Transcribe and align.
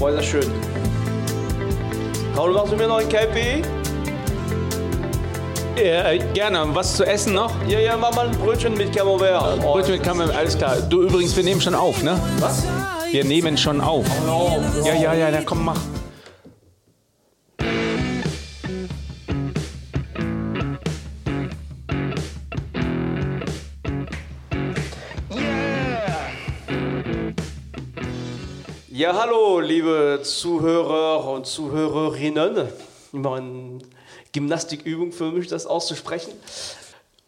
Boah, 0.00 0.08
ist 0.08 0.16
das 0.20 0.24
schön. 0.24 0.50
Paul, 2.34 2.52
machst 2.54 2.72
du 2.72 2.76
mir 2.76 2.88
noch 2.88 3.00
ein 3.00 3.08
KP? 3.08 3.60
Ja, 5.76 6.10
äh, 6.10 6.18
gerne. 6.32 6.64
Was 6.72 6.96
zu 6.96 7.04
essen 7.04 7.34
noch? 7.34 7.52
Ja, 7.68 7.78
ja, 7.78 7.98
mach 7.98 8.14
mal 8.14 8.28
ein 8.28 8.32
Brötchen 8.38 8.72
mit 8.78 8.96
Camembert. 8.96 9.60
Oh, 9.62 9.72
Brötchen 9.74 9.92
mit 9.92 10.02
Camembert, 10.02 10.34
alles 10.34 10.56
klar. 10.56 10.76
Du 10.88 11.02
übrigens, 11.02 11.36
wir 11.36 11.44
nehmen 11.44 11.60
schon 11.60 11.74
auf, 11.74 12.02
ne? 12.02 12.18
Was? 12.38 12.64
Wir 13.10 13.24
nehmen 13.26 13.58
schon 13.58 13.82
auf. 13.82 14.06
Oh, 14.26 14.58
Ja, 14.86 14.94
ja, 14.94 15.12
ja, 15.12 15.30
dann 15.30 15.44
komm, 15.44 15.66
mach. 15.66 15.76
Ja, 29.00 29.18
hallo, 29.18 29.60
liebe 29.60 30.20
Zuhörer 30.22 31.26
und 31.32 31.46
Zuhörerinnen. 31.46 32.68
Immer 33.14 33.36
eine 33.36 33.78
Gymnastikübung 34.30 35.10
für 35.10 35.32
mich, 35.32 35.48
das 35.48 35.66
auszusprechen. 35.66 36.34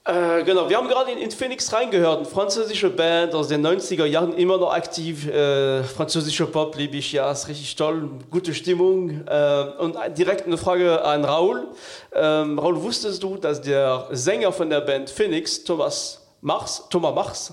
Äh, 0.05 0.45
genau, 0.45 0.69
wir 0.69 0.77
haben 0.77 0.87
gerade 0.89 1.13
in, 1.13 1.17
in 1.17 1.31
Phoenix 1.31 1.73
reingehört, 1.73 2.19
eine 2.19 2.27
französische 2.27 2.91
Band 2.91 3.35
aus 3.35 3.49
den 3.49 3.67
90er 3.67 4.05
Jahren, 4.05 4.35
immer 4.35 4.59
noch 4.59 4.71
aktiv. 4.71 5.27
Äh, 5.27 5.83
französischer 5.85 6.45
Pop 6.45 6.77
liebe 6.77 6.99
ich, 6.99 7.11
ja, 7.11 7.33
ist 7.33 7.49
richtig 7.49 7.75
toll, 7.75 8.07
gute 8.31 8.53
Stimmung. 8.53 9.27
Äh, 9.27 9.65
und 9.79 9.97
direkt 10.19 10.47
eine 10.47 10.59
Frage 10.59 11.03
an 11.03 11.25
Raoul. 11.25 11.69
Ähm, 12.15 12.59
Raoul, 12.59 12.83
wusstest 12.83 13.23
du, 13.23 13.39
dass 13.39 13.63
der 13.63 14.09
Sänger 14.11 14.53
von 14.53 14.69
der 14.69 14.83
Band 14.83 15.09
Phoenix, 15.09 15.65
Thomas 15.65 16.21
Mars, 16.43 16.85
Thomas 16.91 17.15
Mars, 17.15 17.53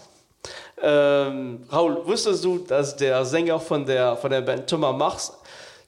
ähm, 0.82 1.64
Raoul, 1.70 2.06
wusstest 2.06 2.44
du, 2.44 2.60
dass 2.60 2.96
der 2.96 3.26
Sänger 3.26 3.60
von 3.60 3.86
der, 3.86 4.16
von 4.16 4.30
der 4.30 4.42
Band 4.42 4.70
Thomas 4.70 4.96
Mars, 4.96 5.34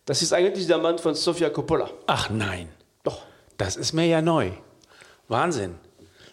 das 0.06 0.22
ist 0.22 0.34
eigentlich 0.34 0.68
der 0.68 0.78
Mann 0.78 0.98
von 0.98 1.16
Sofia 1.16 1.50
Coppola? 1.50 1.90
Ach 2.08 2.30
nein, 2.30 2.70
Doch. 3.04 3.22
das 3.58 3.76
ist 3.76 3.94
mir 3.94 4.06
ja 4.08 4.22
neu. 4.22 4.52
Wahnsinn. 5.28 5.76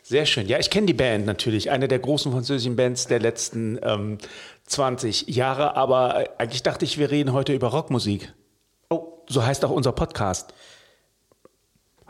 Sehr 0.02 0.24
schön. 0.24 0.48
Ja, 0.48 0.58
ich 0.58 0.70
kenne 0.70 0.86
die 0.86 0.94
Band 0.94 1.26
natürlich, 1.26 1.70
eine 1.70 1.86
der 1.86 1.98
großen 1.98 2.32
französischen 2.32 2.76
Bands 2.76 3.06
der 3.08 3.20
letzten 3.20 3.78
ähm, 3.82 4.18
20 4.64 5.28
Jahre, 5.28 5.76
aber 5.76 6.22
äh, 6.22 6.28
eigentlich 6.38 6.62
dachte 6.62 6.84
ich, 6.84 6.98
wir 6.98 7.10
reden 7.10 7.32
heute 7.32 7.52
über 7.52 7.68
Rockmusik. 7.68 8.32
Oh, 8.88 9.22
so 9.28 9.44
heißt 9.44 9.64
auch 9.64 9.70
unser 9.70 9.92
Podcast. 9.92 10.54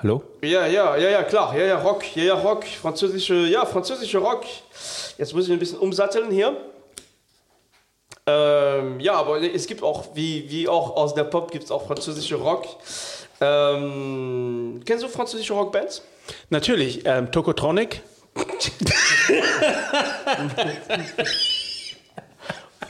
Hallo? 0.01 0.23
Ja, 0.43 0.65
ja, 0.69 0.97
ja, 0.97 1.11
ja, 1.11 1.25
klar. 1.25 1.59
Ja, 1.59 1.65
ja, 1.65 1.81
Rock. 1.81 2.15
Ja, 2.15 2.23
ja, 2.23 2.35
Rock. 2.35 2.65
Französische, 2.65 3.35
ja, 3.35 3.67
französische 3.67 4.19
Rock. 4.19 4.45
Jetzt 5.19 5.35
muss 5.35 5.47
ich 5.47 5.53
ein 5.53 5.59
bisschen 5.59 5.79
umsatteln 5.79 6.31
hier. 6.31 6.57
Ähm, 8.25 9.01
ja, 9.01 9.15
aber 9.15 9.43
es 9.43 9.67
gibt 9.67 9.83
auch, 9.83 10.15
wie, 10.15 10.49
wie 10.51 10.69
auch 10.69 10.95
aus 10.95 11.15
der 11.15 11.25
Pop, 11.25 11.51
gibt 11.51 11.65
es 11.65 11.73
auch 11.73 11.89
französische 11.89 12.37
Rock. 12.37 12.67
Ähm, 13.41 14.81
kennst 14.87 15.03
du 15.03 15.09
französische 15.09 15.55
Rockbands? 15.55 16.03
Natürlich, 16.49 17.05
ähm, 17.05 17.33
Tokotronic. 17.33 18.01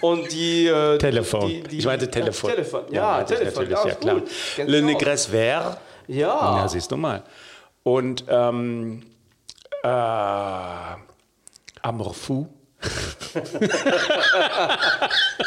Und 0.00 0.32
die. 0.32 0.66
Äh, 0.66 0.98
Telefon. 0.98 1.48
Die, 1.48 1.62
die, 1.62 1.78
ich 1.78 1.86
meinte 1.86 2.10
Telefon. 2.10 2.50
Ja, 2.50 2.54
Telefon, 2.54 2.84
ja, 2.90 3.20
ich 3.20 3.26
Telefon. 3.26 3.68
Natürlich, 3.68 3.84
ja, 3.84 3.88
ja, 3.88 3.94
klar. 3.94 4.66
Le 4.66 4.66
du 4.66 4.78
auch. 4.78 4.86
Negres 4.86 5.26
Vert. 5.26 5.78
Ja. 6.06 6.56
Ja, 6.56 6.68
siehst 6.68 6.90
du 6.90 6.96
mal. 6.96 7.22
Und 7.82 8.24
ähm, 8.28 9.02
äh, 9.82 9.88
Amour 11.82 12.14
Fou. 12.14 12.46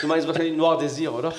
Du 0.01 0.07
meinst 0.07 0.27
wahrscheinlich 0.27 0.55
Noir 0.55 0.79
Désir, 0.79 1.11
oder? 1.11 1.33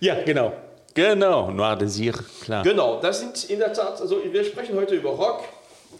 Ja, 0.00 0.22
genau. 0.24 0.52
Genau, 0.94 1.50
Noir 1.50 1.76
Désir, 1.76 2.14
klar. 2.42 2.62
Genau, 2.62 3.00
das 3.00 3.20
sind 3.20 3.44
in 3.44 3.58
der 3.58 3.72
Tat, 3.72 4.00
also 4.00 4.20
wir 4.24 4.44
sprechen 4.44 4.76
heute 4.76 4.94
über 4.96 5.10
Rock. 5.10 5.44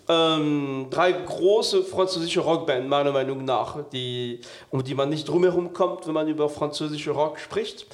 Ähm, 0.09 0.87
drei 0.91 1.13
große 1.13 1.85
französische 1.85 2.41
Rockbands, 2.41 2.89
meiner 2.89 3.13
Meinung 3.13 3.45
nach, 3.45 3.77
die, 3.93 4.41
um 4.71 4.83
die 4.83 4.95
man 4.95 5.11
nicht 5.11 5.29
drumherum 5.29 5.73
kommt, 5.75 6.07
wenn 6.07 6.15
man 6.15 6.29
über 6.29 6.49
französische 6.49 7.11
Rock 7.11 7.39
spricht. 7.39 7.87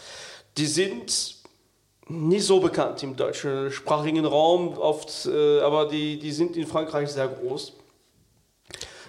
Die 0.56 0.66
sind 0.66 1.36
nicht 2.08 2.44
so 2.44 2.60
bekannt 2.60 3.02
im 3.02 3.16
deutschsprachigen 3.16 4.24
Raum, 4.24 4.76
oft, 4.78 5.26
äh, 5.26 5.60
aber 5.60 5.86
die, 5.86 6.18
die 6.18 6.30
sind 6.30 6.56
in 6.56 6.66
Frankreich 6.66 7.08
sehr 7.08 7.28
groß. 7.28 7.72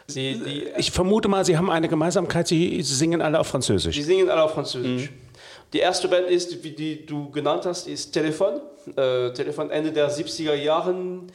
Die, 0.09 0.39
die, 0.39 0.67
Ich 0.77 0.91
vermute 0.91 1.27
mal, 1.27 1.43
Sie 1.45 1.57
haben 1.57 1.69
eine 1.69 1.87
Gemeinsamkeit, 1.87 2.47
Sie 2.47 2.81
singen 2.81 3.21
alle 3.21 3.39
auf 3.39 3.47
Französisch. 3.47 3.95
Die 3.95 4.03
singen 4.03 4.29
alle 4.29 4.43
auf 4.43 4.53
Französisch. 4.53 5.11
Die 5.73 5.79
erste 5.79 6.07
Band 6.07 6.29
ist, 6.29 6.63
wie 6.63 6.71
die 6.71 7.05
du 7.05 7.29
genannt 7.31 7.65
hast, 7.65 7.87
ist 7.87 8.11
Telefon. 8.11 8.61
Äh, 8.95 9.31
Telefon 9.33 9.71
Ende 9.71 9.91
der 9.91 10.09
70er 10.09 10.53
Jahren. 10.53 11.31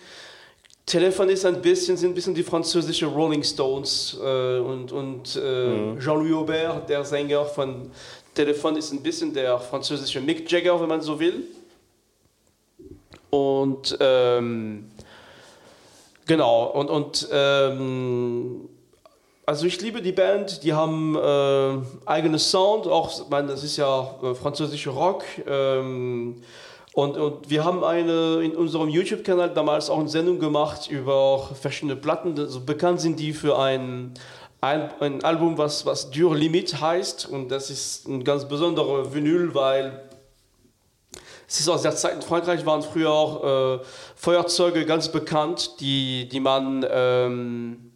Telefon 0.91 1.29
ist 1.29 1.47
ein 1.47 1.63
bisschen, 1.63 1.97
sind 1.97 2.11
ein 2.11 2.15
bisschen 2.15 2.35
die 2.35 2.43
französische 2.43 3.07
Rolling 3.07 3.45
Stones 3.45 4.19
äh, 4.21 4.59
und, 4.59 4.91
und 4.91 5.37
äh, 5.37 5.97
Jean-Louis 6.01 6.35
Aubert, 6.35 6.89
der 6.89 7.05
Sänger 7.05 7.45
von 7.45 7.93
Telefon, 8.35 8.77
ist 8.77 8.93
ein 8.93 9.01
bisschen 9.01 9.33
der 9.33 9.57
französische 9.61 10.21
Mick 10.21 10.51
Jagger, 10.51 10.81
wenn 10.81 10.89
man 10.89 11.01
so 11.01 11.21
will. 11.21 11.45
Und 13.31 13.97
ähm, 14.01 14.91
genau, 16.27 16.67
und, 16.73 16.91
und 16.91 17.29
ähm, 17.33 18.69
also 19.47 19.67
ich 19.67 19.81
liebe 19.81 20.03
die 20.03 20.11
Band, 20.11 20.65
die 20.65 20.73
haben 20.73 21.15
äh, 21.15 21.79
eigenen 22.05 22.41
Sound, 22.41 22.89
auch, 22.89 23.13
ich 23.13 23.29
meine, 23.29 23.47
das 23.47 23.63
ist 23.63 23.77
ja 23.77 24.13
äh, 24.25 24.35
französischer 24.35 24.91
Rock. 24.91 25.23
Ähm, 25.47 26.43
und, 27.01 27.17
und 27.17 27.49
wir 27.49 27.65
haben 27.65 27.83
eine 27.83 28.43
in 28.43 28.55
unserem 28.55 28.91
YouTube-Kanal 28.91 29.55
damals 29.55 29.89
auch 29.89 29.99
eine 29.99 30.11
Sendung 30.11 30.39
gemacht 30.39 30.91
über 30.91 31.49
verschiedene 31.59 31.97
Platten. 31.97 32.39
Also 32.39 32.61
bekannt 32.61 33.01
sind 33.01 33.19
die 33.19 33.33
für 33.33 33.59
ein, 33.59 34.13
ein, 34.61 34.91
ein 35.01 35.25
Album, 35.25 35.57
was, 35.57 35.87
was 35.87 36.11
Dur 36.11 36.37
Limit 36.37 36.79
heißt. 36.79 37.27
Und 37.27 37.49
das 37.49 37.71
ist 37.71 38.07
ein 38.07 38.23
ganz 38.23 38.47
besonderer 38.47 39.15
Vinyl, 39.15 39.55
weil 39.55 40.11
es 41.49 41.61
ist 41.61 41.71
aus 41.71 41.81
der 41.81 41.97
Zeit 41.97 42.17
in 42.17 42.23
Frankreich 42.23 42.67
waren 42.67 42.83
früher 42.83 43.11
auch 43.11 43.79
äh, 43.79 43.85
Feuerzeuge 44.15 44.85
ganz 44.85 45.09
bekannt, 45.09 45.81
die, 45.81 46.29
die 46.29 46.39
man, 46.39 46.85
ähm, 46.89 47.90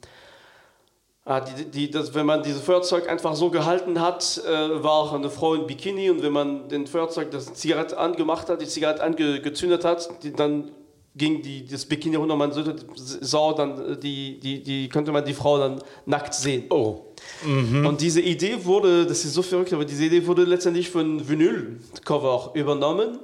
die, 1.26 1.64
die, 1.64 1.90
das, 1.90 2.14
wenn 2.14 2.26
man 2.26 2.42
dieses 2.42 2.62
Feuerzeug 2.62 3.08
einfach 3.08 3.34
so 3.34 3.48
gehalten 3.48 4.00
hat, 4.00 4.42
äh, 4.46 4.82
war 4.82 5.14
eine 5.14 5.30
Frau 5.30 5.54
in 5.54 5.66
Bikini 5.66 6.10
und 6.10 6.22
wenn 6.22 6.32
man 6.32 6.68
den 6.68 6.86
Feuerzeug, 6.86 7.30
das 7.30 7.54
Zigarette 7.54 7.96
angemacht 7.96 8.50
hat, 8.50 8.60
die 8.60 8.66
Zigarette 8.66 9.02
angezündet 9.02 9.84
hat, 9.86 10.22
die, 10.22 10.32
dann 10.32 10.70
ging 11.16 11.40
die, 11.40 11.64
das 11.64 11.86
Bikini 11.86 12.16
runter, 12.16 12.36
man 12.36 12.52
sah 12.94 13.52
dann, 13.54 13.92
äh, 13.92 13.96
die, 13.96 14.38
die, 14.38 14.62
die, 14.62 14.88
könnte 14.90 15.12
man 15.12 15.24
die 15.24 15.32
Frau 15.32 15.58
dann 15.58 15.80
nackt 16.04 16.34
sehen. 16.34 16.64
Oh. 16.68 17.06
Und 17.46 18.02
diese 18.02 18.20
Idee 18.20 18.62
wurde, 18.64 19.06
das 19.06 19.24
ist 19.24 19.32
so 19.32 19.40
verrückt, 19.40 19.72
aber 19.72 19.86
diese 19.86 20.04
Idee 20.04 20.26
wurde 20.26 20.44
letztendlich 20.44 20.90
von 20.90 21.26
Vinyl-Cover 21.26 22.50
übernommen 22.52 23.18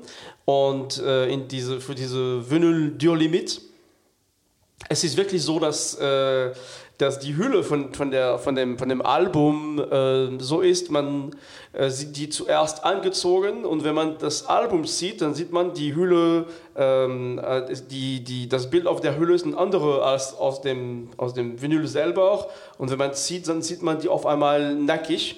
und 0.47 0.99
äh, 1.03 1.29
in 1.31 1.49
diese, 1.49 1.83
für 1.83 1.95
diese 1.95 2.51
Vinyl 2.51 2.93
Dur 2.93 3.17
Limit. 3.17 3.61
Es 4.89 5.05
ist 5.05 5.19
wirklich 5.19 5.43
so, 5.43 5.59
dass, 5.59 5.97
äh, 5.97 6.53
dass 7.01 7.19
die 7.19 7.37
Hülle 7.37 7.63
von, 7.63 7.95
von, 7.95 8.11
der, 8.11 8.39
von, 8.39 8.55
dem, 8.55 8.77
von 8.79 8.89
dem 8.89 9.01
Album 9.01 9.79
äh, 9.79 10.39
so 10.39 10.61
ist, 10.61 10.91
man 10.91 11.31
äh, 11.73 11.89
sieht 11.89 12.17
die 12.17 12.29
zuerst 12.29 12.85
angezogen 12.85 13.65
und 13.65 13.85
wenn 13.85 13.95
man 13.95 14.19
das 14.19 14.47
Album 14.47 14.85
sieht, 14.85 15.23
dann 15.23 15.35
sieht 15.35 15.51
man 15.51 15.73
die 15.73 15.95
Hülle, 15.95 16.47
ähm, 16.77 17.39
äh, 17.39 17.75
die, 17.91 18.23
die, 18.23 18.49
das 18.49 18.69
Bild 18.69 18.87
auf 18.87 19.01
der 19.01 19.19
Hülle 19.19 19.35
ist 19.35 19.47
ein 19.47 19.55
anderes 19.55 20.03
als 20.03 20.35
aus 20.35 20.61
dem, 20.61 21.09
aus 21.17 21.33
dem 21.33 21.61
Vinyl 21.61 21.87
selber 21.87 22.49
und 22.77 22.91
wenn 22.91 22.99
man 22.99 23.15
sieht, 23.15 23.49
dann 23.49 23.63
sieht 23.63 23.83
man 23.83 23.99
die 23.99 24.09
auf 24.09 24.27
einmal 24.27 24.75
nackig. 24.75 25.37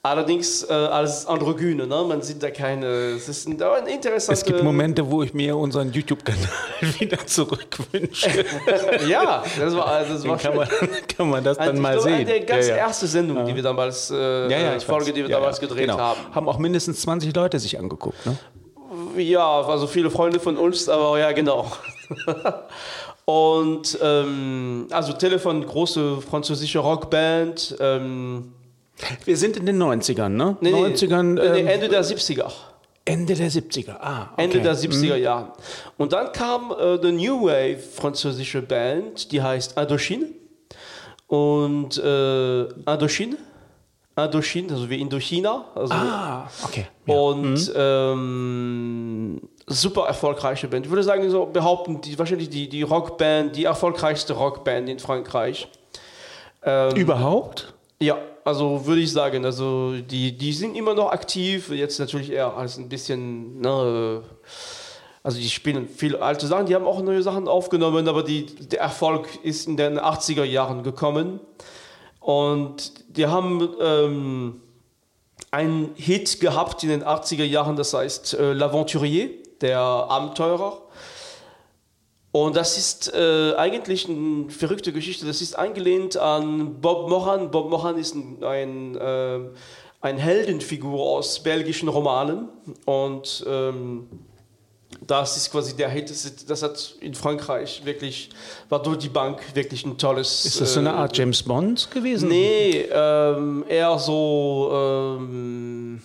Allerdings 0.00 0.62
äh, 0.62 0.72
als 0.72 1.26
Androgyne, 1.26 1.84
ne? 1.84 2.04
man 2.06 2.22
sieht 2.22 2.40
da 2.40 2.50
keine. 2.50 2.86
Es 2.86 3.28
ist 3.28 3.48
ein, 3.48 3.60
ein 3.60 3.86
interessantes. 3.88 4.40
Es 4.40 4.44
gibt 4.44 4.62
Momente, 4.62 5.10
wo 5.10 5.24
ich 5.24 5.34
mir 5.34 5.56
unseren 5.56 5.92
YouTube-Kanal 5.92 6.48
wieder 7.00 7.26
zurückwünsche. 7.26 8.44
ja, 9.08 9.42
das 9.58 9.74
war, 9.74 9.86
also 9.88 10.14
das 10.14 10.28
war 10.28 10.38
kann, 10.38 10.54
man, 10.54 10.68
kann 11.16 11.28
man 11.28 11.42
das 11.42 11.58
dann 11.58 11.80
mal 11.80 11.94
glaube, 11.94 12.10
sehen. 12.10 12.28
Eine 12.28 12.40
ganz 12.44 12.68
Ja, 12.68 12.76
ja. 12.76 12.86
erste 12.86 13.08
Sendung, 13.08 13.44
die 13.44 13.56
wir 13.56 13.62
damals, 13.62 14.10
äh, 14.12 14.48
Ja, 14.48 14.58
ja, 14.58 14.80
Folge, 14.80 15.12
die 15.12 15.22
wir 15.22 15.28
damals 15.28 15.58
gedreht 15.58 15.88
genau. 15.88 15.98
haben. 15.98 16.20
Haben 16.32 16.48
auch 16.48 16.58
mindestens 16.58 17.00
20 17.00 17.34
Leute 17.34 17.58
sich 17.58 17.76
angeguckt. 17.76 18.24
Ne? 18.24 18.38
Ja, 19.16 19.62
also 19.62 19.88
viele 19.88 20.10
Freunde 20.10 20.38
von 20.38 20.56
uns, 20.56 20.88
aber 20.88 21.18
ja, 21.18 21.32
genau. 21.32 21.70
Und 23.24 23.98
ähm, 24.00 24.86
also 24.90 25.12
Telefon, 25.12 25.66
große 25.66 26.22
französische 26.22 26.78
Rockband. 26.78 27.76
Ähm, 27.80 28.54
Wir 29.24 29.36
sind 29.36 29.56
in 29.56 29.66
den 29.66 29.80
90ern, 29.82 30.28
ne? 30.30 30.56
nee, 30.60 30.72
nee, 30.72 30.78
90ern, 30.78 31.22
nee, 31.34 31.40
ähm, 31.60 31.66
Ende 31.66 31.88
der 31.88 32.04
70er. 32.04 32.50
Ende 33.04 33.34
der 33.34 33.50
70er. 33.50 33.96
Ah, 34.00 34.28
okay. 34.32 34.44
Ende 34.44 34.60
der 34.60 34.76
70er 34.76 35.16
Jahre. 35.16 35.52
Und 35.96 36.12
dann 36.12 36.30
kam 36.32 36.72
äh, 36.78 36.98
die 36.98 37.12
New 37.12 37.46
Wave 37.46 37.78
französische 37.78 38.60
Band, 38.60 39.32
die 39.32 39.40
heißt 39.40 39.78
Indochine. 39.78 40.26
Und 41.26 41.96
äh, 41.98 42.62
Indochine, 42.64 43.36
Indochine, 44.16 44.72
also 44.72 44.90
wie 44.90 45.00
Indochina. 45.00 45.64
Also 45.74 45.94
Ah, 45.94 46.50
okay. 46.64 46.86
und 47.06 47.72
ähm, 47.76 49.40
super 49.66 50.06
erfolgreiche 50.06 50.68
Band. 50.68 50.86
Ich 50.86 50.90
würde 50.90 51.02
sagen, 51.02 51.28
so 51.30 51.46
behaupten, 51.46 52.00
die, 52.00 52.18
wahrscheinlich 52.18 52.50
die, 52.50 52.68
die 52.68 52.82
Rockband, 52.82 53.56
die 53.56 53.64
erfolgreichste 53.64 54.34
Rockband 54.34 54.88
in 54.88 54.98
Frankreich. 54.98 55.68
Ähm, 56.62 56.94
Überhaupt? 56.96 57.72
Ja, 58.00 58.18
also 58.48 58.86
würde 58.86 59.02
ich 59.02 59.12
sagen, 59.12 59.44
also 59.44 59.92
die, 59.98 60.36
die 60.36 60.54
sind 60.54 60.74
immer 60.74 60.94
noch 60.94 61.12
aktiv, 61.12 61.68
jetzt 61.70 62.00
natürlich 62.00 62.32
eher 62.32 62.56
als 62.56 62.78
ein 62.78 62.88
bisschen, 62.88 63.60
ne, 63.60 64.22
also 65.22 65.38
die 65.38 65.50
spielen 65.50 65.86
viele 65.86 66.22
alte 66.22 66.46
Sachen, 66.46 66.64
die 66.64 66.74
haben 66.74 66.86
auch 66.86 67.02
neue 67.02 67.22
Sachen 67.22 67.46
aufgenommen, 67.46 68.08
aber 68.08 68.22
die, 68.22 68.46
der 68.46 68.80
Erfolg 68.80 69.28
ist 69.42 69.68
in 69.68 69.76
den 69.76 70.00
80er 70.00 70.44
Jahren 70.44 70.82
gekommen. 70.82 71.40
Und 72.20 72.92
die 73.14 73.26
haben 73.26 73.68
ähm, 73.82 74.62
einen 75.50 75.90
Hit 75.94 76.40
gehabt 76.40 76.82
in 76.82 76.88
den 76.88 77.04
80er 77.04 77.44
Jahren, 77.44 77.76
das 77.76 77.92
heißt 77.92 78.32
äh, 78.32 78.52
L'Aventurier, 78.52 79.28
der 79.60 79.78
Abenteurer. 79.78 80.80
Und 82.30 82.56
das 82.56 82.76
ist 82.76 83.12
äh, 83.14 83.54
eigentlich 83.56 84.08
eine 84.08 84.50
verrückte 84.50 84.92
Geschichte. 84.92 85.26
Das 85.26 85.40
ist 85.40 85.58
angelehnt 85.58 86.16
an 86.16 86.80
Bob 86.80 87.08
Moran. 87.08 87.50
Bob 87.50 87.70
Moran 87.70 87.96
ist 87.96 88.14
ein, 88.14 88.44
ein, 88.44 88.94
äh, 88.96 89.40
ein 90.02 90.18
Heldenfigur 90.18 91.00
aus 91.00 91.42
belgischen 91.42 91.88
Romanen. 91.88 92.48
Und 92.84 93.44
ähm, 93.48 94.08
das 95.06 95.38
ist 95.38 95.50
quasi 95.50 95.74
der 95.74 95.88
Hit. 95.88 96.10
Das, 96.48 96.62
hat 96.62 96.96
in 97.00 97.14
Frankreich 97.14 97.82
wirklich, 97.84 98.28
war 98.68 98.82
durch 98.82 98.98
die 98.98 99.08
Bank 99.08 99.40
wirklich 99.54 99.86
ein 99.86 99.96
tolles. 99.96 100.44
Ist 100.44 100.60
das 100.60 100.74
so 100.74 100.80
eine 100.80 100.90
äh, 100.90 100.92
Art 100.92 101.16
James 101.16 101.42
Bond 101.42 101.90
gewesen? 101.90 102.28
Nee, 102.28 102.86
ähm, 102.92 103.64
eher 103.68 103.98
so. 103.98 104.70
Ähm, 105.18 106.02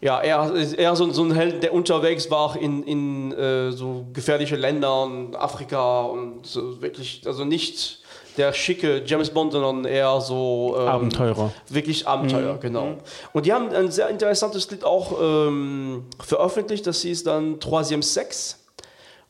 ja, 0.00 0.22
eher, 0.22 0.52
eher 0.78 0.96
so, 0.96 1.10
so 1.12 1.22
ein 1.24 1.32
Held, 1.32 1.62
der 1.62 1.74
unterwegs 1.74 2.30
war 2.30 2.56
in, 2.56 2.82
in 2.84 3.32
äh, 3.32 3.70
so 3.70 4.06
gefährliche 4.12 4.56
Ländern, 4.56 5.34
Afrika 5.34 6.02
und 6.02 6.46
so 6.46 6.80
wirklich, 6.80 7.22
also 7.26 7.44
nicht 7.44 8.00
der 8.36 8.52
schicke 8.54 9.02
James 9.04 9.30
Bond, 9.30 9.52
sondern 9.52 9.84
eher 9.84 10.20
so. 10.20 10.76
Ähm, 10.78 10.88
Abenteurer. 10.88 11.52
Wirklich 11.68 12.08
Abenteuer, 12.08 12.56
genau. 12.58 12.96
Und 13.32 13.44
die 13.44 13.52
haben 13.52 13.68
ein 13.70 13.90
sehr 13.90 14.08
interessantes 14.08 14.70
Lied 14.70 14.84
auch 14.84 15.20
ähm, 15.20 16.04
veröffentlicht, 16.18 16.86
das 16.86 17.02
hieß 17.02 17.24
dann 17.24 17.58
Troisième 17.58 18.02
Sex. 18.02 18.56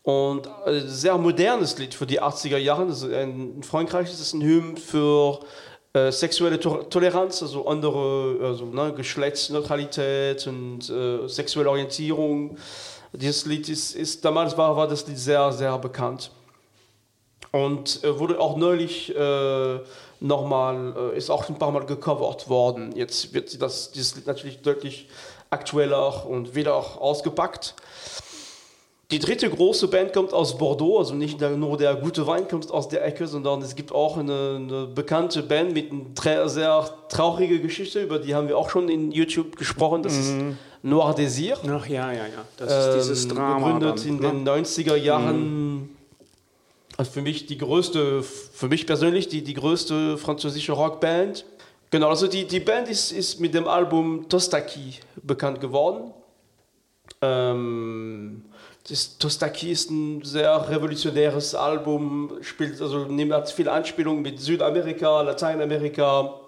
Und 0.02 0.48
ein 0.64 0.86
sehr 0.86 1.18
modernes 1.18 1.76
Lied 1.78 1.94
für 1.94 2.06
die 2.06 2.22
80er 2.22 2.56
Jahre. 2.56 2.84
Also 2.84 3.08
in 3.08 3.62
Frankreich 3.62 4.08
ist 4.08 4.20
es 4.20 4.32
ein 4.32 4.40
Hymn 4.40 4.76
für 4.76 5.40
äh, 5.92 6.12
sexuelle 6.12 6.60
to 6.60 6.84
Toleranz, 6.84 7.42
also 7.42 7.66
andere 7.66 8.38
also, 8.42 8.64
ne, 8.66 8.92
Geschlechtsneutralität 8.92 10.46
und 10.46 10.88
äh, 10.88 11.26
sexuelle 11.28 11.70
Orientierung. 11.70 12.56
Dieses 13.12 13.44
Lied 13.46 13.68
ist, 13.68 13.96
ist 13.96 14.24
damals 14.24 14.56
war, 14.56 14.76
war 14.76 14.86
das 14.86 15.06
Lied 15.06 15.18
sehr, 15.18 15.50
sehr 15.52 15.76
bekannt. 15.78 16.30
Und 17.50 18.04
äh, 18.04 18.18
wurde 18.18 18.38
auch 18.38 18.56
neulich 18.56 19.14
äh, 19.16 19.80
nochmal, 20.20 20.94
äh, 21.14 21.18
ist 21.18 21.30
auch 21.30 21.48
ein 21.48 21.58
paar 21.58 21.72
Mal 21.72 21.84
gecovert 21.86 22.48
worden. 22.48 22.94
Jetzt 22.94 23.34
wird 23.34 23.60
das, 23.60 23.90
dieses 23.90 24.14
Lied 24.14 24.26
natürlich 24.28 24.62
deutlich 24.62 25.08
aktueller 25.50 26.24
und 26.26 26.54
wieder 26.54 26.76
auch 26.76 27.00
ausgepackt. 27.00 27.74
Die 29.10 29.18
dritte 29.18 29.50
große 29.50 29.88
Band 29.88 30.12
kommt 30.12 30.32
aus 30.32 30.56
Bordeaux, 30.56 30.98
also 30.98 31.14
nicht 31.14 31.40
nur 31.40 31.76
der 31.76 31.96
gute 31.96 32.26
Wein 32.28 32.46
kommt 32.46 32.70
aus 32.70 32.88
der 32.88 33.04
Ecke, 33.04 33.26
sondern 33.26 33.60
es 33.60 33.74
gibt 33.74 33.90
auch 33.90 34.16
eine, 34.16 34.56
eine 34.56 34.86
bekannte 34.86 35.42
Band 35.42 35.72
mit 35.72 35.90
einer 36.24 36.48
sehr 36.48 36.88
traurigen 37.08 37.60
Geschichte, 37.60 38.02
über 38.02 38.20
die 38.20 38.36
haben 38.36 38.46
wir 38.46 38.56
auch 38.56 38.70
schon 38.70 38.88
in 38.88 39.10
YouTube 39.10 39.56
gesprochen. 39.56 40.04
Das 40.04 40.16
ist 40.16 40.32
Noir 40.82 41.14
Désir. 41.16 41.56
Ach 41.68 41.86
ja, 41.86 42.12
ja, 42.12 42.26
ja. 42.26 42.44
Das 42.56 42.86
ist 42.86 42.94
dieses 42.94 43.24
Ähm, 43.24 43.30
Drama. 43.30 43.66
Gegründet 43.66 43.98
dann, 43.98 44.08
in 44.08 44.44
ne? 44.44 44.54
den 44.54 44.64
90er 44.64 44.94
Jahren. 44.94 45.90
Also 46.96 47.10
für 47.10 47.22
mich 47.22 47.46
die 47.46 47.58
größte, 47.58 48.22
für 48.22 48.68
mich 48.68 48.86
persönlich 48.86 49.28
die, 49.28 49.42
die 49.42 49.54
größte 49.54 50.18
französische 50.18 50.72
Rockband. 50.72 51.44
Genau, 51.90 52.08
also 52.08 52.28
die, 52.28 52.46
die 52.46 52.60
Band 52.60 52.88
ist, 52.88 53.10
ist 53.10 53.40
mit 53.40 53.54
dem 53.54 53.66
Album 53.66 54.28
Tostaki 54.28 54.94
bekannt 55.22 55.60
geworden. 55.60 56.12
Ähm, 57.22 58.44
das 58.90 59.18
Tostaki 59.18 59.70
ist 59.70 59.90
ein 59.90 60.22
sehr 60.24 60.68
revolutionäres 60.68 61.54
Album, 61.54 62.32
spielt, 62.40 62.80
also 62.80 63.04
nimmt 63.04 63.48
viel 63.50 63.68
Anspielung 63.68 64.20
mit 64.20 64.40
Südamerika, 64.40 65.22
Lateinamerika. 65.22 66.40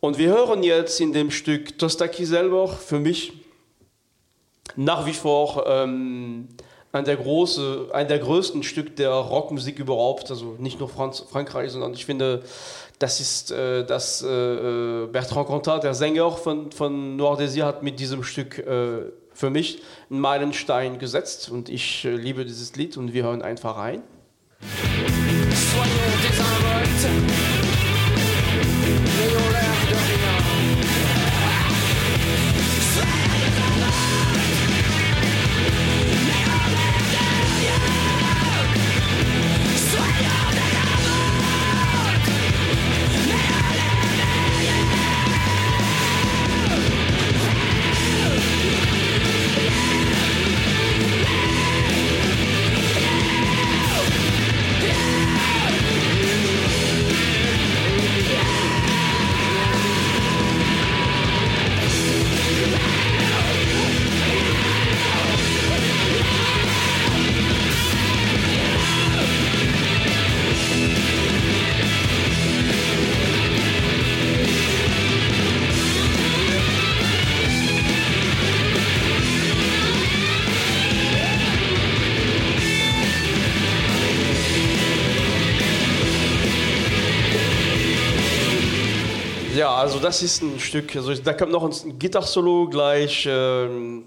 Und 0.00 0.18
wir 0.18 0.28
hören 0.28 0.62
jetzt 0.62 1.00
in 1.00 1.14
dem 1.14 1.30
Stück 1.30 1.78
Tostaki 1.78 2.26
selber 2.26 2.68
für 2.68 2.98
mich 2.98 3.32
nach 4.76 5.06
wie 5.06 5.14
vor 5.14 5.64
ähm, 5.66 6.48
ein, 6.92 7.06
der 7.06 7.16
große, 7.16 7.88
ein 7.92 8.06
der 8.06 8.18
größten 8.18 8.62
Stück 8.62 8.94
der 8.96 9.10
Rockmusik 9.10 9.78
überhaupt, 9.78 10.30
also 10.30 10.56
nicht 10.58 10.78
nur 10.78 10.90
Franz, 10.90 11.24
Frankreich, 11.30 11.70
sondern 11.70 11.94
ich 11.94 12.04
finde, 12.04 12.42
das 12.98 13.20
ist 13.20 13.50
äh, 13.50 13.86
das 13.86 14.22
äh, 14.22 14.28
äh, 14.28 15.06
Bertrand 15.06 15.48
Cantat, 15.48 15.84
der 15.84 15.94
Sänger 15.94 16.32
von, 16.32 16.70
von 16.70 17.16
Noir 17.16 17.38
Désir, 17.38 17.64
hat 17.64 17.82
mit 17.82 17.98
diesem 17.98 18.22
Stück 18.22 18.58
äh, 18.58 19.10
für 19.36 19.50
mich 19.50 19.82
einen 20.10 20.20
Meilenstein 20.20 20.98
gesetzt 20.98 21.50
und 21.50 21.68
ich 21.68 22.04
äh, 22.04 22.16
liebe 22.16 22.44
dieses 22.44 22.74
Lied 22.76 22.96
und 22.96 23.12
wir 23.12 23.22
hören 23.24 23.42
einfach 23.42 23.76
rein. 23.76 24.02
Soyons 24.60 26.22
désinvoltes, 26.22 27.04
n'ayons 29.12 29.50
l'air 29.52 29.76
de 29.90 29.96
rien. 29.96 30.16
Also 89.86 89.98
das 89.98 90.22
ist 90.22 90.42
ein 90.42 90.58
Stück, 90.58 90.94
also 90.96 91.14
da 91.14 91.32
kommt 91.32 91.52
noch 91.52 91.62
ein 91.64 91.98
Gitarre-Solo 91.98 92.68
gleich, 92.68 93.26
ähm, 93.30 94.04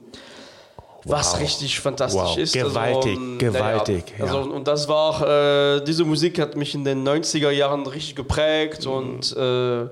was 1.06 1.34
Wow. 1.34 1.42
richtig 1.42 1.80
fantastisch 1.80 2.22
Wow. 2.22 2.38
ist. 2.38 2.54
Gewaltig, 2.54 3.16
ähm, 3.18 3.38
gewaltig, 3.38 4.04
Ja. 4.18 4.26
Also, 4.26 4.40
und 4.52 4.68
das 4.68 4.88
war, 4.88 5.78
äh, 5.78 5.84
diese 5.84 6.04
Musik 6.06 6.40
hat 6.40 6.56
mich 6.56 6.76
in 6.76 6.84
den 6.84 7.04
90er 7.08 7.52
Jahren 7.52 7.86
richtig 7.88 8.16
geprägt 8.16 8.86
Mhm. 8.86 8.92
und 8.92 9.38
äh, 9.38 9.88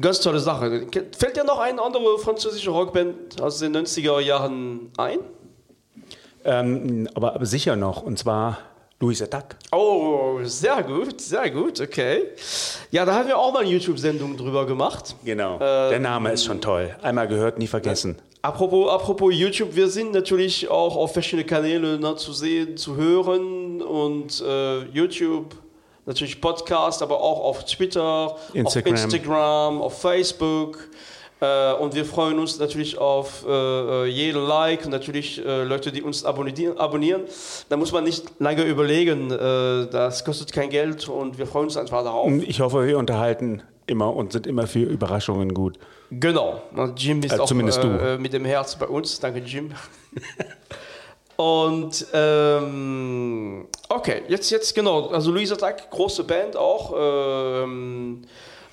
ganz 0.00 0.20
tolle 0.20 0.40
Sache. 0.40 0.86
Fällt 1.16 1.36
dir 1.36 1.44
noch 1.44 1.60
eine 1.60 1.80
andere 1.82 2.18
französische 2.18 2.70
Rockband 2.70 3.40
aus 3.40 3.58
den 3.58 3.72
90er 3.76 4.18
Jahren 4.20 4.90
ein? 4.96 5.18
Ähm, 6.46 7.08
aber, 7.14 7.34
aber 7.34 7.46
sicher 7.46 7.76
noch, 7.76 8.02
und 8.02 8.18
zwar 8.18 8.58
Louis 9.04 9.20
Attack. 9.20 9.56
Oh, 9.70 10.38
sehr 10.44 10.82
gut, 10.82 11.20
sehr 11.20 11.50
gut, 11.50 11.78
okay. 11.78 12.22
Ja, 12.90 13.04
da 13.04 13.14
haben 13.14 13.28
wir 13.28 13.38
auch 13.38 13.52
mal 13.52 13.60
eine 13.60 13.68
YouTube-Sendung 13.70 14.34
drüber 14.34 14.64
gemacht. 14.64 15.14
Genau. 15.22 15.56
Äh, 15.56 15.90
Der 15.90 16.00
Name 16.00 16.32
ist 16.32 16.44
schon 16.46 16.58
toll. 16.58 16.96
Einmal 17.02 17.28
gehört, 17.28 17.58
nie 17.58 17.66
vergessen. 17.66 18.16
Apropos, 18.40 18.90
apropos 18.90 19.34
YouTube, 19.34 19.76
wir 19.76 19.88
sind 19.88 20.12
natürlich 20.12 20.70
auch 20.70 20.96
auf 20.96 21.12
verschiedene 21.12 21.44
Kanäle 21.44 21.98
ne, 21.98 22.16
zu 22.16 22.32
sehen, 22.32 22.78
zu 22.78 22.96
hören 22.96 23.82
und 23.82 24.40
äh, 24.40 24.84
YouTube, 24.84 25.54
natürlich 26.06 26.40
Podcast, 26.40 27.02
aber 27.02 27.20
auch 27.20 27.40
auf 27.40 27.64
Twitter, 27.66 28.36
Instagram. 28.54 28.94
auf 28.94 29.04
Instagram, 29.04 29.82
auf 29.82 30.00
Facebook. 30.00 30.78
Äh, 31.44 31.74
und 31.74 31.94
wir 31.94 32.04
freuen 32.04 32.38
uns 32.38 32.58
natürlich 32.58 32.98
auf 32.98 33.44
äh, 33.46 34.06
jeden 34.06 34.46
Like 34.46 34.84
und 34.84 34.90
natürlich 34.90 35.44
äh, 35.44 35.62
Leute, 35.64 35.92
die 35.92 36.02
uns 36.02 36.24
abonnieren, 36.24 36.78
abonnieren. 36.78 37.22
Da 37.68 37.76
muss 37.76 37.92
man 37.92 38.04
nicht 38.04 38.24
lange 38.38 38.62
überlegen, 38.62 39.30
äh, 39.30 39.86
das 39.90 40.24
kostet 40.24 40.52
kein 40.52 40.70
Geld 40.70 41.08
und 41.08 41.38
wir 41.38 41.46
freuen 41.46 41.66
uns 41.66 41.76
einfach 41.76 42.02
darauf. 42.04 42.30
Ich 42.46 42.60
hoffe, 42.60 42.86
wir 42.86 42.98
unterhalten 42.98 43.62
immer 43.86 44.14
und 44.14 44.32
sind 44.32 44.46
immer 44.46 44.66
für 44.66 44.80
Überraschungen 44.80 45.52
gut. 45.52 45.78
Genau. 46.10 46.62
Und 46.74 47.00
Jim 47.02 47.22
ist 47.22 47.32
Äh, 47.32 47.38
auch 47.38 47.50
äh, 47.50 48.18
mit 48.18 48.32
dem 48.32 48.44
Herz 48.44 48.76
bei 48.76 48.86
uns. 48.86 49.20
Danke, 49.20 49.40
Jim. 49.40 49.72
Und 51.36 52.06
ähm, 52.12 53.66
okay, 53.88 54.22
jetzt, 54.28 54.50
jetzt 54.50 54.72
genau. 54.72 55.08
Also 55.08 55.32
Luisa 55.32 55.56
Tag, 55.56 55.90
große 55.90 56.22
Band 56.22 56.56
auch. 56.56 56.94
Ähm, 56.96 58.22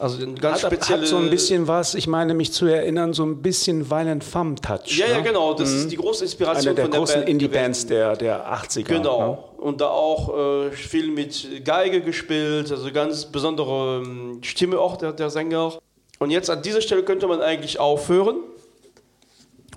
also 0.02 0.24
ein 0.24 0.36
ganz 0.36 0.64
Hat, 0.64 0.74
spezielle. 0.74 1.02
hat 1.02 1.08
so 1.08 1.18
ein 1.18 1.30
bisschen 1.30 1.68
was, 1.68 1.94
ich 1.94 2.08
meine 2.08 2.34
mich 2.34 2.52
zu 2.52 2.66
erinnern, 2.66 3.14
so 3.14 3.24
ein 3.24 3.42
bisschen 3.42 3.90
Violent 3.90 4.24
Femme-Touch. 4.24 4.98
Ja, 4.98 5.08
ja, 5.08 5.18
ne? 5.18 5.24
genau. 5.24 5.54
Das 5.54 5.72
ist 5.72 5.92
die 5.92 5.98
große 5.98 6.24
Inspiration 6.24 6.70
Eine 6.70 6.76
der 6.76 6.86
von 6.86 6.92
der 6.92 7.00
großen 7.00 7.16
Band 7.18 7.30
Indie-Bands 7.30 7.86
der, 7.86 8.16
der 8.16 8.52
80er. 8.52 8.84
Genau. 8.84 9.54
Und 9.58 9.80
da 9.80 9.90
auch 9.90 10.36
äh, 10.36 10.72
viel 10.72 11.12
mit 11.12 11.64
Geige 11.64 12.02
gespielt, 12.02 12.72
also 12.72 12.92
ganz 12.92 13.26
besondere 13.26 14.02
ähm, 14.04 14.40
Stimme 14.42 14.80
auch 14.80 14.98
der, 14.98 15.14
der 15.14 15.30
Sänger. 15.30 15.74
Und 16.18 16.32
jetzt 16.32 16.50
an 16.50 16.64
dieser 16.64 16.82
Stelle 16.82 17.04
könnte 17.04 17.28
man 17.28 17.42
eigentlich 17.42 17.80
aufhören 17.80 18.38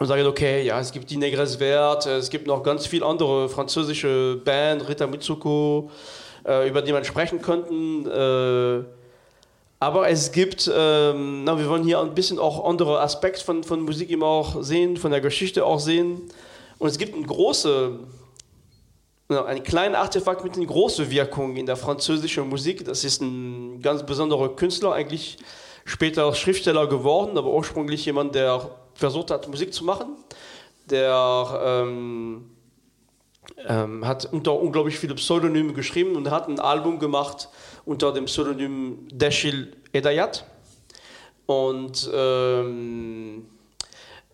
und 0.00 0.06
sagen, 0.06 0.26
okay, 0.26 0.64
ja, 0.64 0.80
es 0.80 0.90
gibt 0.90 1.10
die 1.10 1.18
Negres 1.18 1.56
Vert, 1.56 2.06
es 2.06 2.30
gibt 2.30 2.46
noch 2.46 2.62
ganz 2.62 2.86
viele 2.86 3.04
andere 3.04 3.50
französische 3.50 4.40
Band, 4.42 4.88
Rita 4.88 5.06
Mitsuko, 5.06 5.90
äh, 6.46 6.66
über 6.66 6.80
die 6.80 6.92
man 6.92 7.04
sprechen 7.04 7.42
könnten. 7.42 8.06
Äh, 8.06 8.84
aber 9.80 10.08
es 10.08 10.32
gibt, 10.32 10.70
ähm, 10.72 11.44
na, 11.44 11.58
wir 11.58 11.68
wollen 11.68 11.84
hier 11.84 12.00
ein 12.00 12.14
bisschen 12.14 12.38
auch 12.38 12.68
andere 12.68 13.00
Aspekte 13.00 13.44
von, 13.44 13.64
von 13.64 13.82
Musik 13.82 14.10
immer 14.10 14.26
auch 14.26 14.62
sehen, 14.62 14.96
von 14.96 15.10
der 15.10 15.20
Geschichte 15.20 15.64
auch 15.64 15.80
sehen. 15.80 16.22
Und 16.78 16.88
es 16.88 16.98
gibt 16.98 17.14
eine 17.14 17.26
große, 17.26 17.98
ein 19.28 19.62
kleines 19.62 19.98
Artefakt 19.98 20.44
mit 20.44 20.56
einer 20.56 20.66
großen 20.66 21.10
Wirkung 21.10 21.56
in 21.56 21.66
der 21.66 21.76
französischen 21.76 22.48
Musik. 22.48 22.84
Das 22.84 23.04
ist 23.04 23.20
ein 23.20 23.80
ganz 23.82 24.04
besonderer 24.04 24.54
Künstler, 24.56 24.92
eigentlich 24.92 25.38
später 25.84 26.32
Schriftsteller 26.34 26.86
geworden, 26.86 27.36
aber 27.36 27.52
ursprünglich 27.52 28.04
jemand, 28.06 28.34
der 28.34 28.70
versucht 28.94 29.30
hat, 29.30 29.48
Musik 29.48 29.72
zu 29.74 29.84
machen. 29.84 30.16
Der 30.90 31.60
ähm, 31.64 32.53
ähm, 33.66 34.06
hat 34.06 34.28
unter 34.32 34.58
unglaublich 34.60 34.98
viele 34.98 35.14
Pseudonyme 35.14 35.72
geschrieben 35.72 36.16
und 36.16 36.30
hat 36.30 36.48
ein 36.48 36.60
Album 36.60 36.98
gemacht 36.98 37.48
unter 37.84 38.12
dem 38.12 38.26
Pseudonym 38.26 39.08
Deshil 39.10 39.72
Edayat. 39.92 40.44
Und 41.46 42.10
ähm, 42.14 43.46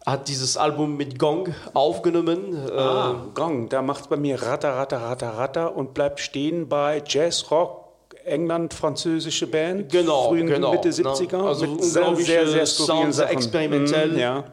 hat 0.06 0.28
dieses 0.28 0.56
Album 0.56 0.96
mit 0.96 1.18
Gong 1.18 1.54
aufgenommen. 1.74 2.56
Ah, 2.70 3.10
Ähm, 3.10 3.34
Gong, 3.34 3.68
da 3.68 3.82
macht 3.82 4.02
es 4.02 4.06
bei 4.08 4.16
mir 4.16 4.40
Ratter, 4.42 4.74
Ratter, 4.76 5.02
Ratter, 5.02 5.30
Ratter 5.30 5.76
und 5.76 5.92
bleibt 5.94 6.20
stehen 6.20 6.68
bei 6.68 7.02
Jazz, 7.06 7.50
Rock, 7.50 7.86
England, 8.24 8.74
französische 8.74 9.46
Band. 9.46 9.90
Genau, 9.90 10.28
frühen 10.28 10.46
genau, 10.46 10.72
Mitte 10.72 10.88
ne? 10.88 10.94
70er. 10.94 11.46
Also 11.46 11.66
mit 11.66 11.82
sehr, 11.84 12.16
sehr, 12.16 12.46
sehr 12.46 12.66
sehr 12.66 13.12
Sachen. 13.12 13.32
experimentell. 13.32 14.12
Mhm, 14.12 14.18
ja. 14.18 14.44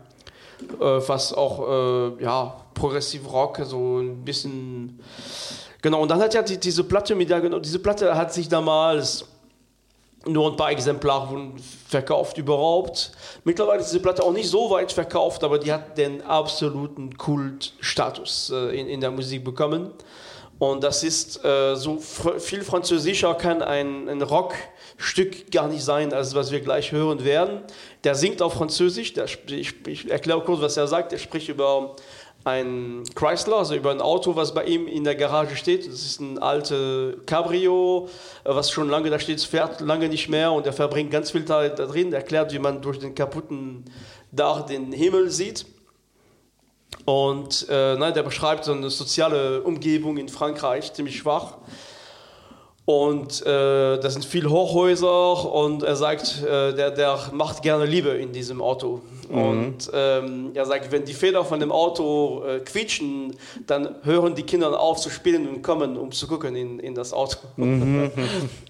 Äh, 0.80 1.02
fast 1.02 1.38
auch 1.38 2.18
äh, 2.20 2.24
ja, 2.24 2.56
Progressive 2.74 3.28
Rock, 3.28 3.62
so 3.64 4.00
ein 4.00 4.24
bisschen. 4.24 5.00
Genau, 5.82 6.02
und 6.02 6.10
dann 6.10 6.20
hat 6.20 6.34
ja 6.34 6.42
die, 6.42 6.58
diese 6.58 6.84
Platte 6.84 7.16
mit 7.16 7.30
der, 7.30 7.42
genau, 7.42 7.60
diese 7.60 7.80
Platte 7.80 8.16
hat 8.16 8.34
sich 8.34 8.50
damals 8.50 9.26
nur 10.26 10.52
ein 10.52 10.58
paar 10.58 10.72
Exemplare 10.72 11.52
verkauft 11.88 12.38
überhaupt. 12.38 13.12
Mittlerweile 13.44 13.82
ist 13.82 13.92
diese 13.92 14.02
Platte 14.02 14.24
auch 14.24 14.34
nicht 14.34 14.50
so 14.50 14.70
weit 14.70 14.92
verkauft, 14.92 15.44
aber 15.44 15.60
die 15.60 15.72
hat 15.72 15.98
den 15.98 16.22
absoluten 16.22 17.18
Kultstatus 17.18 18.52
äh, 18.54 18.80
in, 18.80 18.88
in 18.88 19.02
der 19.02 19.12
Musik 19.12 19.44
bekommen. 19.44 19.92
Und 20.60 20.84
das 20.84 21.04
ist 21.04 21.44
äh, 21.46 21.76
so 21.76 21.98
fr 21.98 22.40
viel 22.40 22.64
französischer 22.64 23.36
kann 23.36 23.62
ein, 23.62 24.10
ein 24.10 24.22
Rockstück 24.22 25.52
gar 25.52 25.68
nicht 25.68 25.84
sein, 25.84 26.14
als 26.14 26.34
was 26.34 26.52
wir 26.52 26.62
gleich 26.62 26.92
hören 26.92 27.24
werden. 27.24 27.62
Der 28.04 28.16
singt 28.16 28.42
auf 28.42 28.54
Französisch, 28.54 29.14
der, 29.14 29.26
ich, 29.26 29.76
ich 29.86 30.10
erkläre 30.10 30.42
kurz, 30.42 30.62
was 30.62 30.78
er 30.78 30.88
sagt. 30.88 31.14
Er 31.14 31.20
spricht 31.20 31.50
über 31.50 31.96
ein 32.44 33.04
Chrysler, 33.14 33.58
also 33.58 33.76
über 33.76 33.92
ein 33.92 34.02
Auto, 34.02 34.36
was 34.36 34.54
bei 34.54 34.64
ihm 34.64 34.88
in 34.88 35.04
der 35.04 35.16
Garage 35.16 35.56
steht. 35.56 35.86
Das 35.86 36.02
ist 36.02 36.22
ein 36.22 36.40
alte 36.40 37.20
Cabrio, 37.28 38.10
äh, 38.44 38.56
was 38.56 38.72
schon 38.72 38.90
lange 38.90 39.12
da 39.12 39.20
steht, 39.20 39.42
fährt 39.42 39.82
lange 39.82 40.10
nicht 40.10 40.28
mehr 40.28 40.52
und 40.52 40.66
er 40.66 40.74
verbringt 40.74 41.12
ganz 41.12 41.30
viel 41.32 41.46
Zeit 41.46 41.78
da 41.78 41.86
drin, 41.86 42.14
erklärt, 42.14 42.52
wie 42.52 42.60
man 42.60 42.82
durch 42.82 42.98
den 42.98 43.14
kaputten 43.14 43.86
Dach 44.32 44.66
den 44.66 44.92
Himmel 44.92 45.30
sieht. 45.30 45.66
Und 47.08 47.66
äh, 47.70 47.96
nein, 47.96 48.14
der 48.14 48.24
beschreibt 48.24 48.66
so 48.66 48.74
eine 48.74 48.90
soziale 48.90 49.62
Umgebung 49.62 50.18
in 50.18 50.28
Frankreich, 50.28 50.92
ziemlich 50.92 51.18
schwach. 51.18 51.54
Und 52.84 53.46
äh, 53.46 53.98
das 53.98 54.12
sind 54.12 54.26
viele 54.26 54.50
Hochhäuser 54.50 55.54
und 55.54 55.84
er 55.84 55.96
sagt, 55.96 56.44
äh, 56.44 56.74
der, 56.74 56.92
der 56.92 57.18
macht 57.32 57.62
gerne 57.62 57.86
Liebe 57.86 58.10
in 58.10 58.34
diesem 58.34 58.62
Auto. 58.62 59.02
Und 59.30 59.90
ähm, 59.94 60.52
er 60.54 60.66
sagt, 60.66 60.92
wenn 60.92 61.06
die 61.06 61.14
Feder 61.14 61.46
von 61.46 61.62
dem 61.62 61.72
Auto 61.72 62.44
äh, 62.46 62.60
quietschen, 62.60 63.38
dann 63.68 63.96
hören 64.04 64.36
die 64.36 64.44
Kinder 64.44 64.78
auf 64.78 65.00
zu 65.00 65.10
spielen 65.10 65.48
und 65.48 65.62
kommen, 65.62 65.96
um 65.98 66.12
zu 66.12 66.28
gucken 66.28 66.58
in, 66.58 66.80
in 66.80 66.94
das 66.94 67.14
Auto. 67.14 67.38
und 67.58 68.12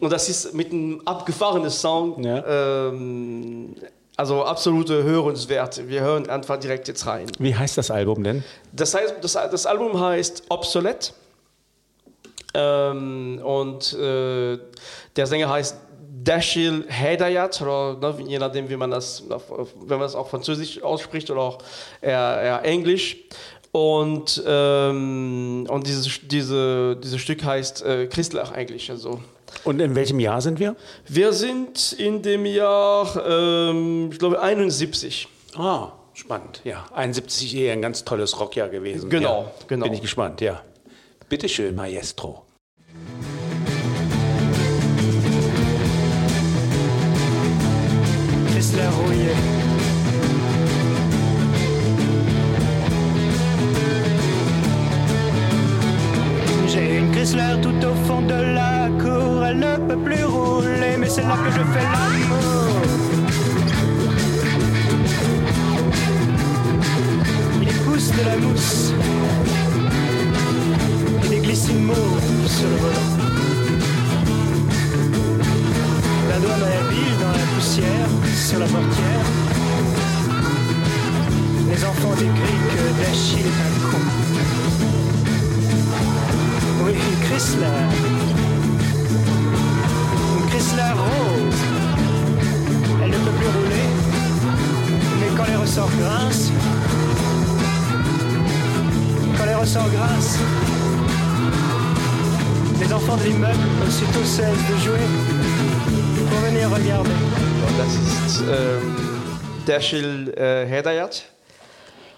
das 0.01 0.29
ist 0.29 0.53
mit 0.53 0.71
einem 0.71 1.01
abgefahrenen 1.05 1.71
Sound. 1.71 2.23
Ja. 2.23 2.89
Ähm, 2.89 3.75
also 4.17 4.43
absolute 4.43 5.03
Hörenswert. 5.03 5.87
Wir 5.87 6.01
hören 6.01 6.27
einfach 6.27 6.57
direkt 6.57 6.87
jetzt 6.87 7.05
rein. 7.05 7.27
Wie 7.37 7.55
heißt 7.55 7.77
das 7.77 7.91
Album 7.91 8.23
denn? 8.23 8.43
Das, 8.73 8.95
heißt, 8.95 9.15
das, 9.21 9.33
das 9.33 9.65
Album 9.67 9.99
heißt 9.99 10.45
Obsolete. 10.49 11.11
Ähm, 12.55 13.39
und 13.43 13.93
äh, 13.93 14.57
der 15.15 15.27
Sänger 15.27 15.49
heißt 15.49 15.77
Dashil 16.23 16.85
Hedayat, 16.87 17.61
oder 17.61 17.95
ne, 17.99 18.15
je 18.25 18.39
nachdem, 18.39 18.67
wie 18.69 18.75
man 18.75 18.89
das, 18.89 19.23
wenn 19.29 19.99
man 19.99 20.07
das 20.07 20.15
auch 20.15 20.27
Französisch 20.27 20.81
ausspricht 20.81 21.29
oder 21.29 21.41
auch 21.41 21.59
eher, 22.01 22.41
eher 22.41 22.65
Englisch. 22.65 23.17
Und, 23.71 24.41
ähm, 24.47 25.67
und 25.69 25.85
dieses, 25.85 26.21
diese, 26.23 26.95
dieses 26.95 27.21
Stück 27.21 27.43
heißt 27.43 27.85
äh, 27.85 28.07
Christlach 28.07 28.51
eigentlich. 28.51 28.89
Also. 28.89 29.21
Und 29.63 29.79
in 29.81 29.95
welchem 29.95 30.19
Jahr 30.19 30.41
sind 30.41 30.59
wir? 30.59 30.75
Wir 31.07 31.33
sind 31.33 31.93
in 31.93 32.21
dem 32.21 32.45
Jahr, 32.45 33.25
ähm, 33.27 34.09
ich 34.11 34.19
glaube, 34.19 34.41
71. 34.41 35.27
Ah, 35.55 35.91
spannend. 36.13 36.61
Ja, 36.63 36.85
71 36.93 37.55
eher 37.55 37.73
ein 37.73 37.81
ganz 37.81 38.05
tolles 38.05 38.39
Rockjahr 38.39 38.69
gewesen. 38.69 39.09
Genau, 39.09 39.43
ja. 39.43 39.51
genau. 39.67 39.85
Bin 39.85 39.93
ich 39.93 40.01
gespannt, 40.01 40.41
ja. 40.41 40.61
Bitteschön, 41.29 41.75
Maestro. 41.75 42.43
Chrysler 48.57 48.89
rouillé. 48.89 49.35
J'ai 49.35 49.56
Tout 57.29 57.85
au 57.85 57.93
fond 58.05 58.21
de 58.21 58.53
la 58.53 58.87
cour, 59.01 59.43
elle 59.45 59.59
ne 59.59 59.75
peut 59.85 59.97
plus 59.97 60.23
rouler, 60.23 60.95
mais 60.97 61.09
c'est 61.09 61.23
là 61.23 61.35
que 61.43 61.51
je 61.51 61.59
fais 61.73 61.83
l'amour. 61.83 62.71
Il 67.61 67.73
pousse 67.83 68.11
de 68.11 68.23
la 68.25 68.37
mousse 68.37 68.93
et 71.25 71.27
des 71.27 71.39
glycines-mots 71.39 71.93
sur 72.47 72.69
le 72.69 72.75
volant. 72.77 73.11
La 76.29 76.39
doigt 76.39 76.57
dans 76.61 76.65
la 76.65 76.83
ville, 76.89 77.17
dans 77.19 77.33
la 77.37 77.45
poussière, 77.55 78.09
sur 78.37 78.59
la 78.59 78.67
portière. 78.67 79.25
Les 81.69 81.83
enfants 81.83 82.15
décrivent 82.17 82.67
que 82.71 83.01
Dachille 83.01 83.39
est 83.41 83.59
un 83.67 83.91
con. 83.91 84.01
Chrysler. 87.37 87.67
Une 90.39 90.49
Chrysler 90.49 90.93
rose. 90.97 91.61
Elle 93.03 93.11
ne 93.11 93.15
peut 93.15 93.35
plus 93.37 93.51
rouler. 93.57 93.87
Mais 95.19 95.27
quand 95.37 95.45
les 95.45 95.55
ressorts 95.55 95.91
grincent, 95.99 96.51
quand 99.37 99.45
les 99.45 99.53
ressorts 99.53 99.89
grincent, 99.91 100.39
les 102.79 102.91
enfants 102.91 103.17
de 103.17 103.23
l'immeuble 103.25 103.67
aussitôt 103.87 104.23
cessent 104.23 104.65
de 104.71 104.77
jouer 104.83 105.07
pour 106.31 106.39
venir 106.39 106.71
regarder. 106.71 107.11
Dashil 109.67 110.33
äh, 110.37 110.65
Hedayat? 110.65 111.36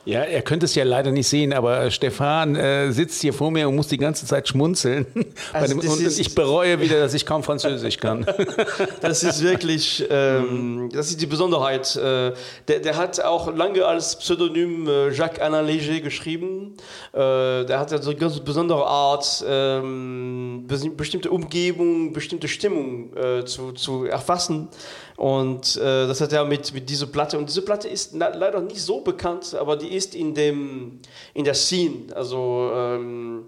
Ja, 0.05 0.21
er 0.21 0.41
könnte 0.41 0.65
es 0.65 0.73
ja 0.75 0.83
leider 0.85 1.11
nicht 1.11 1.27
sehen, 1.27 1.53
aber 1.53 1.91
Stefan 1.91 2.55
äh, 2.55 2.91
sitzt 2.91 3.21
hier 3.21 3.33
vor 3.33 3.51
mir 3.51 3.67
und 3.69 3.75
muss 3.75 3.87
die 3.89 3.97
ganze 3.97 4.25
Zeit 4.25 4.47
schmunzeln. 4.47 5.05
Also 5.53 5.79
dem, 5.79 5.89
und 5.89 6.01
ist- 6.01 6.19
ich 6.19 6.33
bereue 6.35 6.79
wieder, 6.79 6.99
dass 6.99 7.13
ich 7.13 7.25
kaum 7.25 7.43
Französisch 7.43 7.97
kann. 7.97 8.25
Das 9.01 9.23
ist 9.23 9.43
wirklich, 9.43 10.05
ähm, 10.09 10.89
das 10.93 11.09
ist 11.09 11.21
die 11.21 11.25
Besonderheit. 11.25 11.95
Äh, 11.95 12.33
der, 12.67 12.79
der 12.79 12.97
hat 12.97 13.19
auch 13.23 13.53
lange 13.55 13.85
als 13.85 14.17
Pseudonym 14.17 14.87
äh, 14.87 15.09
Jacques 15.11 15.39
Alain 15.41 15.65
Léger 15.67 15.99
geschrieben. 16.01 16.73
Äh, 17.13 17.65
der 17.65 17.79
hat 17.79 17.91
ja 17.91 18.01
so 18.01 18.09
eine 18.11 18.19
ganz 18.19 18.39
besondere 18.39 18.85
Art, 18.85 19.43
ähm, 19.47 20.65
bes- 20.67 20.95
bestimmte 20.95 21.29
Umgebung, 21.29 22.13
bestimmte 22.13 22.47
Stimmung 22.47 23.15
äh, 23.15 23.45
zu, 23.45 23.73
zu 23.73 24.05
erfassen. 24.05 24.69
Und 25.19 25.75
äh, 25.75 26.07
das 26.07 26.21
hat 26.21 26.31
er 26.31 26.45
mit, 26.45 26.73
mit 26.73 26.89
dieser 26.89 27.05
Platte. 27.05 27.37
Und 27.37 27.49
diese 27.49 27.61
Platte 27.61 27.89
ist 27.89 28.13
leider 28.13 28.61
nicht 28.61 28.81
so 28.81 29.01
bekannt, 29.01 29.53
aber 29.53 29.75
die 29.75 29.89
ist 29.93 30.15
in, 30.15 30.33
dem, 30.33 30.99
in 31.33 31.43
der 31.43 31.55
Scene, 31.55 32.15
also 32.15 32.71
ähm, 32.73 33.43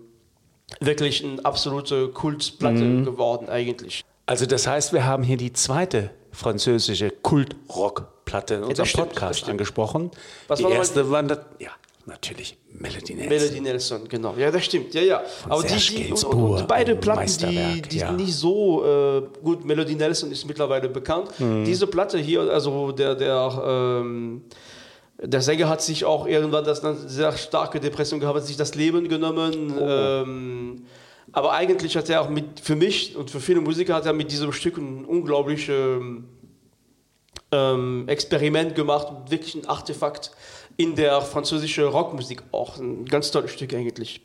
wirklich 0.82 1.24
eine 1.24 1.44
absolute 1.46 2.10
Kultplatte 2.10 2.84
Mhm. 2.84 3.06
geworden 3.06 3.48
eigentlich. 3.48 4.04
Also 4.26 4.46
das 4.46 4.68
heißt, 4.68 4.92
wir 4.92 5.06
haben 5.06 5.24
hier 5.24 5.38
die 5.38 5.54
zweite 5.54 6.10
französische 6.34 7.10
Kultrock-Platte 7.10 8.56
in 8.56 8.64
unserem 8.64 8.88
das 8.90 8.94
Podcast 8.94 9.40
stimmt. 9.40 9.52
angesprochen. 9.52 10.12
Was 10.50 10.60
die 10.60 10.66
erste 10.66 11.10
war, 11.10 11.24
ja, 11.60 11.72
natürlich 12.08 12.58
Melody 12.72 13.14
Nelson. 13.16 13.30
Melody 13.30 13.62
Nelson, 13.62 14.08
genau. 14.08 14.36
Ja, 14.38 14.52
das 14.52 14.66
stimmt. 14.66 14.94
Ja, 14.94 15.02
ja. 15.02 15.24
Aber 15.48 15.62
die, 15.62 15.70
Serge 15.70 15.86
die, 15.90 15.96
und, 15.96 16.08
Gainsbourg, 16.08 16.60
und 16.60 16.68
beide 16.68 16.96
Platten, 16.96 17.50
die, 17.50 17.82
die 17.82 17.98
ja. 17.98 18.08
sind 18.08 18.18
nicht 18.18 18.34
so 18.34 18.86
äh, 18.86 19.22
gut. 19.44 19.66
Melody 19.66 19.96
Nelson 19.96 20.32
ist 20.32 20.46
mittlerweile 20.48 20.90
bekannt. 20.90 21.40
Mhm. 21.40 21.66
Diese 21.66 21.88
Platte 21.88 22.18
hier, 22.18 22.42
also 22.42 22.92
der, 22.92 23.16
der, 23.16 23.64
ähm, 23.66 24.44
der 25.22 25.42
Sänger 25.42 25.70
hat 25.70 25.82
sich 25.82 26.06
auch 26.06 26.28
irgendwann 26.28 26.64
das 26.64 26.84
eine 26.84 26.96
sehr 26.96 27.32
starke 27.34 27.80
Depression 27.80 28.20
gehabt, 28.20 28.38
hat 28.38 28.46
sich 28.46 28.58
das 28.58 28.76
Leben 28.76 29.08
genommen. 29.08 29.74
Oh. 29.78 29.88
Ähm, 29.88 30.86
aber 31.32 31.54
eigentlich 31.54 31.96
hat 31.96 32.10
er 32.10 32.22
auch 32.22 32.30
mit, 32.30 32.60
für 32.60 32.76
mich 32.76 33.16
und 33.16 33.30
für 33.30 33.40
viele 33.40 33.62
Musiker 33.62 33.96
hat 33.96 34.06
er 34.06 34.14
mit 34.14 34.32
diesem 34.32 34.52
Stück 34.52 34.78
ein 34.78 35.06
unglaubliches 35.06 36.02
ähm, 37.52 38.04
Experiment 38.08 38.76
gemacht, 38.76 39.08
wirklich 39.30 39.56
ein 39.56 39.68
Artefakt 39.68 40.32
in 40.78 40.96
der 40.96 41.22
französischen 41.22 41.86
Rockmusik 41.86 42.44
auch. 42.52 42.78
Ein 42.78 43.06
ganz 43.06 43.32
tolles 43.32 43.52
Stück 43.52 43.74
eigentlich. 43.74 44.22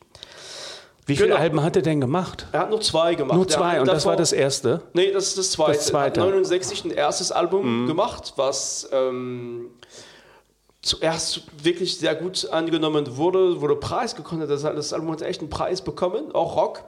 Wie 1.06 1.14
viele 1.14 1.28
Genau. 1.28 1.40
Alben 1.40 1.62
hat 1.62 1.76
er 1.76 1.82
denn 1.82 2.00
gemacht? 2.00 2.46
Er 2.50 2.60
hat 2.60 2.70
nur 2.70 2.80
zwei 2.80 3.14
gemacht. 3.14 3.36
Nur 3.36 3.46
zwei 3.46 3.80
und 3.80 3.86
das 3.86 4.04
war 4.06 4.16
das 4.16 4.32
erste. 4.32 4.82
Nee, 4.92 5.12
das 5.12 5.28
ist 5.28 5.38
das 5.38 5.50
zweite. 5.52 5.74
Das 5.78 5.86
zweite. 5.86 6.20
Er 6.20 6.26
hat 6.26 6.32
69 6.32 6.84
ein 6.84 6.90
erstes 6.90 7.30
Album 7.30 7.86
gemacht, 7.86 8.32
was 8.36 8.88
ähm, 8.92 9.70
zuerst 10.82 11.42
wirklich 11.62 11.98
sehr 11.98 12.16
gut 12.16 12.48
angenommen 12.50 13.16
wurde, 13.16 13.60
wurde 13.60 13.76
Preis 13.76 14.16
gekommen. 14.16 14.48
Das, 14.48 14.62
das 14.62 14.92
Album 14.92 15.12
hat 15.12 15.22
echt 15.22 15.40
einen 15.40 15.50
Preis 15.50 15.80
bekommen, 15.80 16.32
auch 16.32 16.56
Rock. 16.56 16.82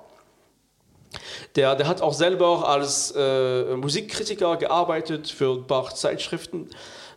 Der, 1.54 1.74
der 1.76 1.86
hat 1.86 2.02
auch 2.02 2.12
selber 2.12 2.68
als 2.68 3.14
äh, 3.16 3.76
Musikkritiker 3.76 4.56
gearbeitet 4.56 5.28
für 5.28 5.54
ein 5.54 5.66
paar 5.66 5.94
Zeitschriften. 5.94 6.68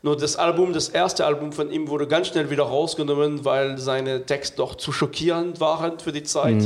Nur 0.03 0.17
das 0.17 0.36
Album, 0.36 0.74
das 0.74 0.89
erste 0.89 1.25
Album 1.25 1.51
von 1.51 1.72
ihm 1.72 1.88
wurde 1.88 2.08
ganz 2.08 2.27
schnell 2.27 2.50
wieder 2.50 2.63
rausgenommen, 2.63 3.46
weil 3.46 3.77
seine 3.77 4.25
Texte 4.25 4.58
doch 4.58 4.75
zu 4.75 4.91
schockierend 4.91 5.60
waren 5.60 6.00
für 6.00 6.12
die 6.12 6.24
Zeit. 6.24 6.63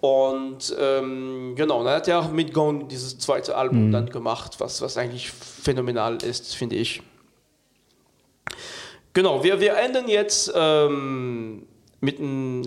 Und 0.00 0.76
ähm, 0.80 1.54
genau, 1.54 1.84
dann 1.84 1.94
hat 1.94 2.08
er 2.08 2.28
mit 2.28 2.52
Gone 2.52 2.86
dieses 2.86 3.16
zweite 3.18 3.56
Album 3.56 3.92
dann 3.92 4.10
gemacht, 4.10 4.56
was, 4.58 4.82
was 4.82 4.96
eigentlich 4.98 5.30
phänomenal 5.30 6.16
ist, 6.24 6.56
finde 6.56 6.74
ich. 6.74 7.00
Genau, 9.12 9.44
wir, 9.44 9.60
wir 9.60 9.76
enden 9.76 10.08
jetzt 10.08 10.52
ähm, 10.56 11.66
mit 12.00 12.18
einer 12.18 12.66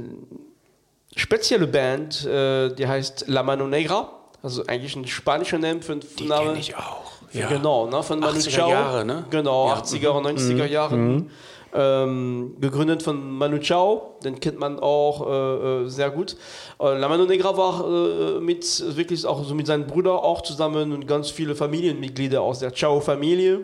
speziellen 1.15 1.69
Band, 1.71 2.25
äh, 2.25 2.73
die 2.73 2.87
heißt 2.87 3.25
La 3.27 3.43
Mano 3.43 3.67
Negra, 3.67 4.11
also 4.41 4.65
eigentlich 4.67 4.95
ein 4.95 5.05
spanischer 5.07 5.57
Name 5.57 5.81
für 5.81 5.97
Die 5.97 6.25
Name. 6.25 6.47
kenne 6.47 6.59
ich 6.59 6.75
auch. 6.77 7.04
Ja. 7.33 7.47
Genau, 7.47 7.87
ne, 7.87 8.01
von 8.03 8.19
Manu 8.19 8.37
80er 8.37 8.49
Chao. 8.49 8.69
Jahre, 8.69 9.05
ne? 9.05 9.25
Genau, 9.29 9.67
Ja. 9.67 9.75
80er 9.81 10.09
und 10.09 10.25
90er 10.27 10.65
Jahren. 10.65 11.29
Ähm, 11.77 12.55
gegründet 12.61 13.03
von 13.03 13.31
Manu 13.37 13.57
Chao, 13.59 14.15
den 14.23 14.39
kennt 14.39 14.57
man 14.57 14.79
auch 14.79 15.27
äh, 15.27 15.83
äh, 15.83 15.89
sehr 15.89 16.09
gut. 16.09 16.37
Äh, 16.79 16.97
La 16.97 17.09
Mano 17.09 17.25
Negra 17.25 17.57
war 17.57 17.85
äh, 17.85 18.39
mit 18.39 18.95
wirklich 18.95 19.25
auch 19.25 19.43
so 19.43 19.53
mit 19.53 19.67
seinem 19.67 19.85
Bruder 19.85 20.23
auch 20.23 20.41
zusammen 20.41 20.93
und 20.93 21.05
ganz 21.05 21.29
viele 21.29 21.53
Familienmitglieder 21.53 22.41
aus 22.41 22.59
der 22.59 22.71
Chao-Familie. 22.71 23.61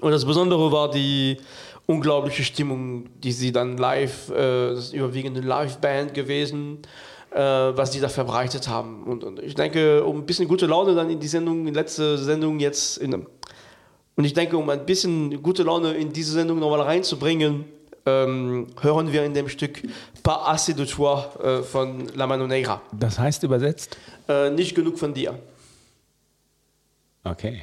Und 0.00 0.12
das 0.12 0.24
Besondere 0.24 0.70
war 0.70 0.88
die 0.90 1.38
unglaubliche 1.86 2.44
Stimmung, 2.44 3.06
die 3.20 3.32
sie 3.32 3.50
dann 3.50 3.76
live, 3.76 4.30
äh, 4.30 4.70
das 4.70 4.78
ist 4.86 4.92
überwiegend 4.94 5.36
eine 5.38 5.46
Live-Band 5.46 6.14
gewesen, 6.14 6.78
was 7.32 7.90
die 7.90 8.00
da 8.00 8.08
verbreitet 8.08 8.68
haben. 8.68 9.04
Und, 9.04 9.24
und 9.24 9.40
ich 9.40 9.54
denke, 9.54 10.04
um 10.04 10.18
ein 10.18 10.26
bisschen 10.26 10.48
gute 10.48 10.66
Laune 10.66 10.94
dann 10.94 11.10
in 11.10 11.20
die 11.20 11.28
Sendung, 11.28 11.60
in 11.60 11.66
die 11.66 11.72
letzte 11.72 12.18
Sendung 12.18 12.58
jetzt, 12.60 12.98
in, 12.98 13.14
und 13.14 14.24
ich 14.24 14.34
denke, 14.34 14.56
um 14.56 14.68
ein 14.68 14.84
bisschen 14.84 15.42
gute 15.42 15.62
Laune 15.62 15.94
in 15.94 16.12
diese 16.12 16.32
Sendung 16.32 16.58
nochmal 16.58 16.82
reinzubringen, 16.82 17.64
ähm, 18.06 18.66
hören 18.80 19.12
wir 19.12 19.24
in 19.24 19.34
dem 19.34 19.48
Stück 19.48 19.82
Pas 20.22 20.48
assez 20.48 20.74
de 20.74 20.86
toi 20.86 21.24
äh, 21.42 21.62
von 21.62 22.08
La 22.14 22.26
Mano 22.26 22.46
Negra. 22.46 22.82
Das 22.92 23.18
heißt 23.18 23.42
übersetzt? 23.42 23.96
Äh, 24.28 24.50
nicht 24.50 24.74
genug 24.74 24.98
von 24.98 25.14
dir. 25.14 25.38
Okay. 27.24 27.62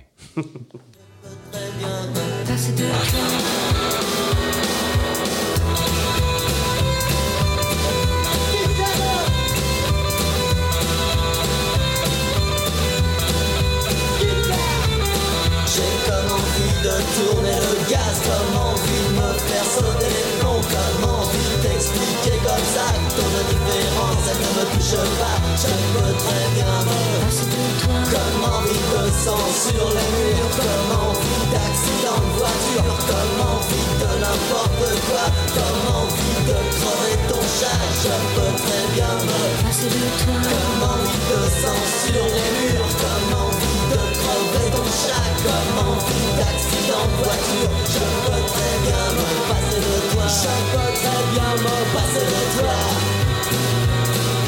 Passer 39.77 39.89
de 39.89 39.93
toi. 39.93 40.33
comme 40.41 40.89
envie 40.89 41.21
de 41.29 41.39
sang 41.61 41.81
sur 42.01 42.25
les 42.25 42.49
murs, 42.57 42.93
comme 42.97 43.33
envie 43.45 43.83
de 43.91 44.01
crever 44.17 44.71
ton 44.71 44.85
chat, 44.89 45.29
comme 45.45 45.77
envie 45.87 46.29
d'accident 46.35 47.05
de 47.05 47.17
voiture. 47.23 47.73
Je 47.85 48.05
peux 48.25 48.41
très 48.53 48.75
bien 48.81 49.05
me 49.13 49.27
passer 49.47 49.79
de 49.85 49.95
toi. 50.09 50.25
Je 50.25 50.53
peux 50.71 50.91
très 50.97 51.21
bien 51.31 51.51
me 51.61 51.75
passer 51.93 52.25
de 52.25 52.41
toi. 52.57 52.75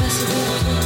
Passer 0.00 0.26
de 0.26 0.40
toi. 0.64 0.79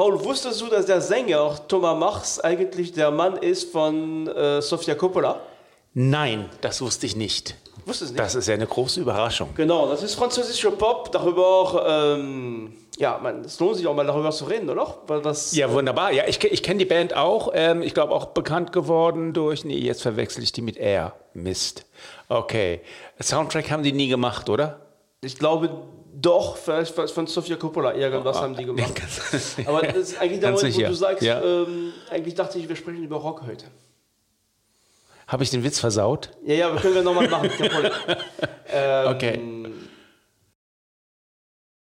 Raul, 0.00 0.24
wusstest 0.24 0.58
du, 0.62 0.68
dass 0.68 0.86
der 0.86 1.02
Sänger 1.02 1.60
Thomas 1.68 1.98
Machs 1.98 2.40
eigentlich 2.40 2.92
der 2.92 3.10
Mann 3.10 3.36
ist 3.36 3.70
von 3.70 4.26
äh, 4.28 4.62
Sofia 4.62 4.94
Coppola? 4.94 5.42
Nein, 5.92 6.48
das 6.62 6.80
wusste 6.80 7.04
ich 7.04 7.16
nicht. 7.16 7.54
Wusstest 7.84 8.12
nicht? 8.12 8.18
Das 8.18 8.34
ist 8.34 8.48
ja 8.48 8.54
eine 8.54 8.66
große 8.66 9.02
Überraschung. 9.02 9.50
Genau, 9.54 9.90
das 9.90 10.02
ist 10.02 10.14
französischer 10.14 10.70
Pop, 10.70 11.12
darüber, 11.12 12.16
ähm, 12.16 12.72
ja, 12.96 13.18
man, 13.22 13.44
es 13.44 13.60
lohnt 13.60 13.76
sich 13.76 13.86
auch 13.86 13.94
mal 13.94 14.06
darüber 14.06 14.30
zu 14.30 14.46
reden, 14.46 14.70
oder? 14.70 14.96
Das, 15.22 15.54
Ja, 15.54 15.70
wunderbar. 15.70 16.12
Ja, 16.12 16.24
ich, 16.26 16.42
ich 16.44 16.62
kenne 16.62 16.78
die 16.78 16.86
Band 16.86 17.14
auch. 17.14 17.50
Ähm, 17.52 17.82
ich 17.82 17.92
glaube 17.92 18.14
auch 18.14 18.28
bekannt 18.28 18.72
geworden 18.72 19.34
durch. 19.34 19.66
Nee, 19.66 19.80
jetzt 19.80 20.00
verwechsel 20.00 20.42
ich 20.42 20.52
die 20.52 20.62
mit 20.62 20.78
Air. 20.78 21.12
Mist. 21.34 21.84
Okay. 22.30 22.80
Soundtrack 23.20 23.70
haben 23.70 23.82
die 23.82 23.92
nie 23.92 24.08
gemacht, 24.08 24.48
oder? 24.48 24.80
ich 25.22 25.38
glaube 25.38 25.82
doch, 26.12 26.56
vielleicht 26.56 26.94
von 26.94 27.26
Sofia 27.26 27.56
Coppola, 27.56 27.94
irgendwas 27.94 28.36
haben 28.38 28.56
die 28.56 28.64
gemacht. 28.64 28.92
Aber 29.66 29.82
das 29.82 29.96
ist 29.96 30.20
eigentlich 30.20 30.40
der 30.40 30.50
Ganz 30.50 30.62
Moment, 30.62 30.78
wo 30.78 30.88
du 30.88 30.94
sagst, 30.94 31.22
Ja. 31.22 31.42
ähm, 31.42 31.92
eigentlich 32.10 32.34
dachte 32.34 32.58
ich, 32.58 32.68
wir 32.68 32.76
sprechen 32.76 33.02
über 33.04 33.16
Rock 33.16 33.42
heute. 33.46 33.66
Habe 35.26 35.44
ich 35.44 35.50
den 35.50 35.62
Witz 35.62 35.78
versaut? 35.78 36.30
Ja, 36.44 36.54
ja, 36.54 36.76
können 36.76 36.94
wir 36.94 37.02
nochmal 37.02 37.28
machen. 37.28 37.50
ähm, 38.72 39.06
Okay. 39.14 39.40